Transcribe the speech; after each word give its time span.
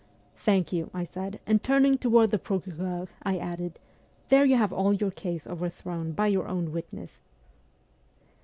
'Thank 0.47 0.73
you,' 0.73 0.89
I 0.95 1.03
said, 1.03 1.39
and 1.45 1.61
turning 1.61 1.95
toward 1.99 2.31
the 2.31 2.39
pro 2.39 2.59
cureur 2.59 3.07
1 3.21 3.35
added,' 3.37 3.77
There 4.29 4.45
you 4.45 4.55
have 4.55 4.73
all 4.73 4.93
your 4.93 5.11
case 5.11 5.45
over 5.45 5.69
thrown 5.69 6.13
by 6.13 6.25
your 6.25 6.47
own 6.47 6.71
witness 6.71 7.21